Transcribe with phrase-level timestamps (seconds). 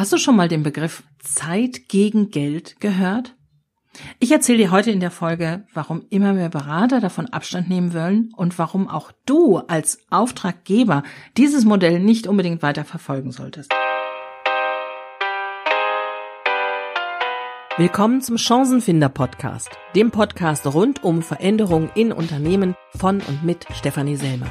[0.00, 3.36] Hast du schon mal den Begriff Zeit gegen Geld gehört?
[4.18, 8.32] Ich erzähle dir heute in der Folge, warum immer mehr Berater davon Abstand nehmen wollen
[8.34, 11.02] und warum auch du als Auftraggeber
[11.36, 13.70] dieses Modell nicht unbedingt weiter verfolgen solltest.
[17.76, 24.16] Willkommen zum Chancenfinder Podcast, dem Podcast rund um Veränderungen in Unternehmen von und mit Stefanie
[24.16, 24.48] Selmer.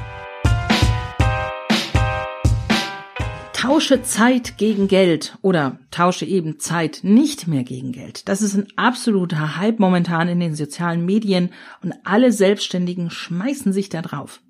[3.60, 8.26] Tausche Zeit gegen Geld oder tausche eben Zeit nicht mehr gegen Geld.
[8.26, 11.52] Das ist ein absoluter Hype momentan in den sozialen Medien
[11.82, 14.40] und alle Selbstständigen schmeißen sich da drauf.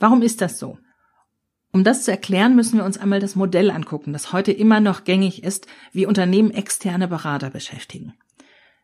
[0.00, 0.76] Warum ist das so?
[1.72, 5.04] Um das zu erklären, müssen wir uns einmal das Modell angucken, das heute immer noch
[5.04, 8.14] gängig ist, wie Unternehmen externe Berater beschäftigen.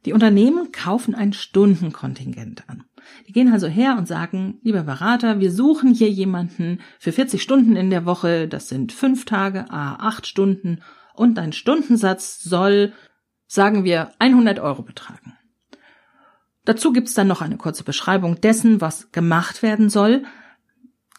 [0.05, 2.85] Die Unternehmen kaufen ein Stundenkontingent an.
[3.27, 7.77] Die gehen also her und sagen, lieber Berater, wir suchen hier jemanden für 40 Stunden
[7.77, 10.81] in der Woche, das sind fünf Tage, a acht Stunden
[11.15, 12.93] und dein Stundensatz soll,
[13.47, 15.35] sagen wir, 100 Euro betragen.
[16.65, 20.25] Dazu gibt's dann noch eine kurze Beschreibung dessen, was gemacht werden soll.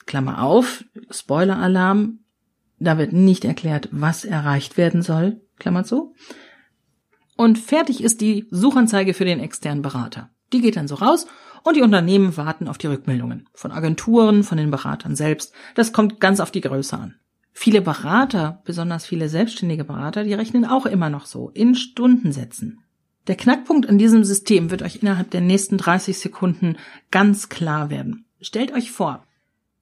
[0.05, 2.19] Klammer auf, Spoiler-Alarm,
[2.79, 6.13] da wird nicht erklärt, was erreicht werden soll, Klammer zu.
[7.37, 10.29] Und fertig ist die Suchanzeige für den externen Berater.
[10.55, 11.27] Die geht dann so raus
[11.63, 13.49] und die Unternehmen warten auf die Rückmeldungen.
[13.53, 15.53] Von Agenturen, von den Beratern selbst.
[15.75, 17.15] Das kommt ganz auf die Größe an.
[17.51, 22.79] Viele Berater, besonders viele selbstständige Berater, die rechnen auch immer noch so in Stundensätzen.
[23.27, 26.77] Der Knackpunkt in diesem System wird euch innerhalb der nächsten 30 Sekunden
[27.11, 28.23] ganz klar werden.
[28.39, 29.25] Stellt euch vor,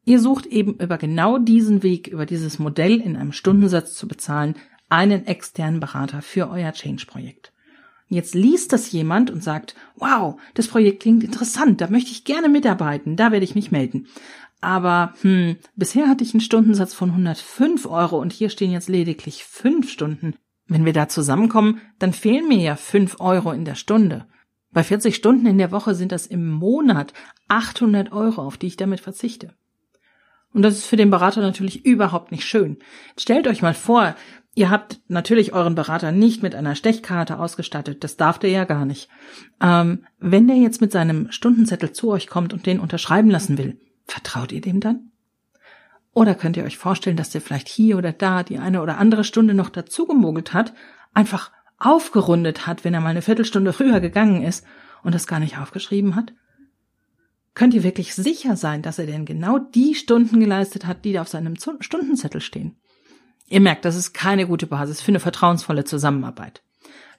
[0.06, 4.56] ihr sucht eben über genau diesen Weg, über dieses Modell in einem Stundensatz zu bezahlen,
[4.90, 7.53] einen externen Berater für euer Change-Projekt.
[8.08, 12.50] Jetzt liest das jemand und sagt, wow, das Projekt klingt interessant, da möchte ich gerne
[12.50, 14.08] mitarbeiten, da werde ich mich melden.
[14.62, 19.44] Aber hm, bisher hatte ich einen Stundensatz von 105 Euro und hier stehen jetzt lediglich
[19.44, 20.36] fünf Stunden.
[20.68, 24.26] Wenn wir da zusammenkommen, dann fehlen mir ja fünf Euro in der Stunde.
[24.72, 27.14] Bei 40 Stunden in der Woche sind das im Monat
[27.48, 29.54] 800 Euro, auf die ich damit verzichte.
[30.54, 32.78] Und das ist für den Berater natürlich überhaupt nicht schön.
[33.18, 34.16] Stellt euch mal vor,
[34.56, 38.86] Ihr habt natürlich euren Berater nicht mit einer Stechkarte ausgestattet, das darf der ja gar
[38.86, 39.10] nicht.
[39.60, 43.80] Ähm, wenn der jetzt mit seinem Stundenzettel zu euch kommt und den unterschreiben lassen will,
[44.06, 45.12] vertraut ihr dem dann?
[46.14, 49.24] Oder könnt ihr euch vorstellen, dass der vielleicht hier oder da die eine oder andere
[49.24, 50.74] Stunde noch dazu gemogelt hat,
[51.16, 54.64] einfach aufgerundet hat, wenn er mal eine Viertelstunde früher gegangen ist
[55.02, 56.34] und das gar nicht aufgeschrieben hat?
[57.56, 61.22] Könnt ihr wirklich sicher sein, dass er denn genau die Stunden geleistet hat, die da
[61.22, 62.76] auf seinem Stundenzettel stehen?
[63.50, 66.62] Ihr merkt, das ist keine gute Basis für eine vertrauensvolle Zusammenarbeit.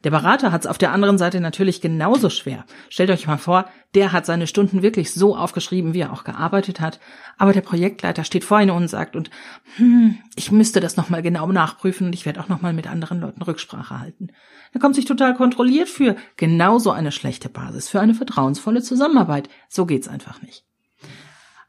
[0.04, 2.66] Der Berater hat es auf der anderen Seite natürlich genauso schwer.
[2.90, 3.64] Stellt euch mal vor,
[3.94, 7.00] der hat seine Stunden wirklich so aufgeschrieben, wie er auch gearbeitet hat,
[7.38, 9.30] aber der Projektleiter steht vor Ihnen und sagt und
[9.76, 13.40] hm, ich müsste das nochmal genau nachprüfen und ich werde auch nochmal mit anderen Leuten
[13.40, 14.28] Rücksprache halten.
[14.74, 19.48] Er kommt sich total kontrolliert für genauso eine schlechte Basis, für eine vertrauensvolle Zusammenarbeit.
[19.70, 20.66] So geht's einfach nicht.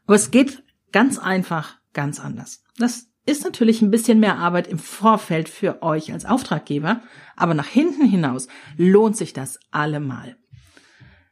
[0.06, 0.62] Aber es geht
[0.92, 2.64] ganz einfach, ganz anders.
[2.76, 7.02] Das ist natürlich ein bisschen mehr Arbeit im Vorfeld für euch als Auftraggeber,
[7.34, 10.36] aber nach hinten hinaus lohnt sich das allemal.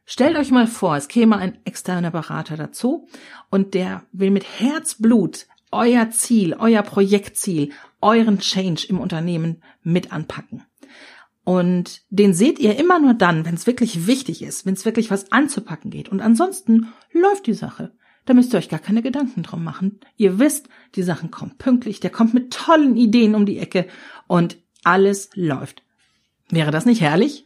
[0.05, 3.07] Stellt euch mal vor, es käme ein externer Berater dazu
[3.49, 10.63] und der will mit Herzblut euer Ziel, euer Projektziel, euren Change im Unternehmen mit anpacken.
[11.43, 15.11] Und den seht ihr immer nur dann, wenn es wirklich wichtig ist, wenn es wirklich
[15.11, 16.09] was anzupacken geht.
[16.09, 17.91] Und ansonsten läuft die Sache.
[18.25, 19.99] Da müsst ihr euch gar keine Gedanken drum machen.
[20.17, 23.87] Ihr wisst, die Sachen kommen pünktlich, der kommt mit tollen Ideen um die Ecke
[24.27, 25.83] und alles läuft.
[26.49, 27.45] Wäre das nicht herrlich?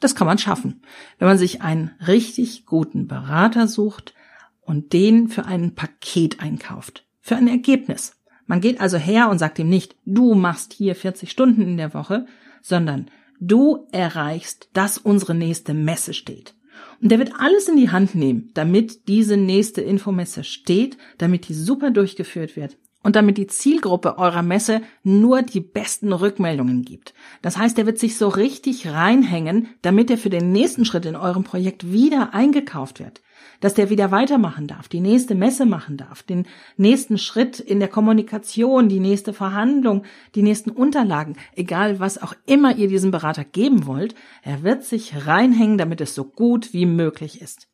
[0.00, 0.82] Das kann man schaffen,
[1.18, 4.14] wenn man sich einen richtig guten Berater sucht
[4.60, 8.14] und den für ein Paket einkauft, für ein Ergebnis.
[8.46, 11.94] Man geht also her und sagt ihm nicht, du machst hier 40 Stunden in der
[11.94, 12.26] Woche,
[12.62, 13.10] sondern
[13.40, 16.54] du erreichst, dass unsere nächste Messe steht.
[17.00, 21.54] Und der wird alles in die Hand nehmen, damit diese nächste Infomesse steht, damit die
[21.54, 27.14] super durchgeführt wird und damit die Zielgruppe eurer Messe nur die besten Rückmeldungen gibt.
[27.42, 31.16] Das heißt, er wird sich so richtig reinhängen, damit er für den nächsten Schritt in
[31.16, 33.22] eurem Projekt wieder eingekauft wird
[33.60, 36.46] dass der wieder weitermachen darf, die nächste Messe machen darf, den
[36.76, 42.76] nächsten Schritt in der Kommunikation, die nächste Verhandlung, die nächsten Unterlagen, egal was auch immer
[42.76, 47.40] ihr diesem Berater geben wollt, er wird sich reinhängen, damit es so gut wie möglich
[47.40, 47.68] ist.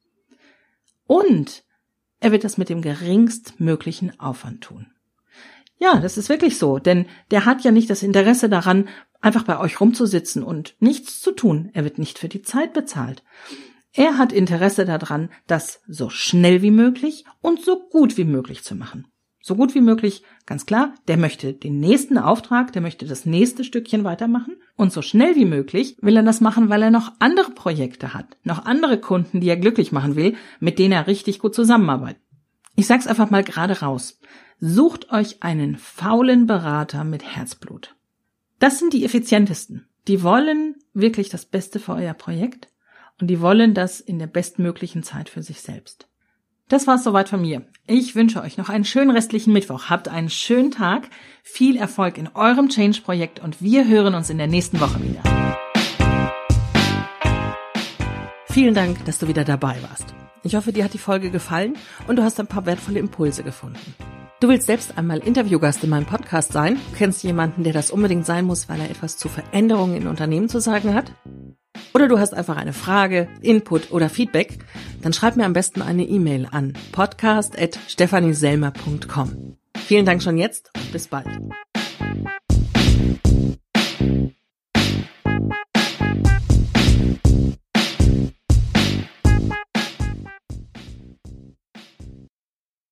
[1.07, 1.65] Und
[2.21, 4.87] er wird das mit dem geringstmöglichen Aufwand tun.
[5.79, 8.89] Ja, das ist wirklich so, denn der hat ja nicht das Interesse daran,
[9.21, 11.71] einfach bei euch rumzusitzen und nichts zu tun.
[11.73, 13.23] Er wird nicht für die Zeit bezahlt.
[13.93, 18.75] Er hat Interesse daran, das so schnell wie möglich und so gut wie möglich zu
[18.75, 19.07] machen.
[19.41, 23.63] So gut wie möglich, ganz klar, der möchte den nächsten Auftrag, der möchte das nächste
[23.63, 27.51] Stückchen weitermachen und so schnell wie möglich will er das machen, weil er noch andere
[27.51, 31.55] Projekte hat, noch andere Kunden, die er glücklich machen will, mit denen er richtig gut
[31.55, 32.23] zusammenarbeitet.
[32.75, 34.19] Ich sag's einfach mal gerade raus.
[34.61, 37.97] Sucht euch einen faulen Berater mit Herzblut.
[38.59, 39.89] Das sind die effizientesten.
[40.07, 42.69] Die wollen wirklich das Beste für euer Projekt
[43.21, 46.09] und die wollen das in der bestmöglichen Zeit für sich selbst.
[46.69, 47.67] Das war's soweit von mir.
[47.87, 49.91] Ich wünsche euch noch einen schönen restlichen Mittwoch.
[49.91, 51.09] Habt einen schönen Tag,
[51.43, 55.23] viel Erfolg in eurem Change-Projekt und wir hören uns in der nächsten Woche wieder.
[58.47, 60.15] Vielen Dank, dass du wieder dabei warst.
[60.43, 61.77] Ich hoffe, dir hat die Folge gefallen
[62.07, 63.95] und du hast ein paar wertvolle Impulse gefunden.
[64.45, 66.79] Du willst selbst einmal Interviewgast in meinem Podcast sein?
[66.99, 70.61] Kennst jemanden, der das unbedingt sein muss, weil er etwas zu Veränderungen in Unternehmen zu
[70.61, 71.13] sagen hat?
[71.95, 74.59] Oder du hast einfach eine Frage, Input oder Feedback,
[75.01, 79.57] dann schreib mir am besten eine E-Mail an podcast.stephanieselmer.com.
[79.79, 81.41] Vielen Dank schon jetzt und bis bald.